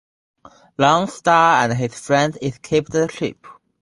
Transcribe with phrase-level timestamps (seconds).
[0.79, 3.45] Lone Starr and his friends escape the ship.